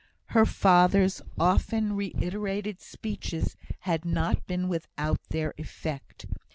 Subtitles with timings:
[0.29, 6.25] Her father's often reiterated speeches had not been without their effect.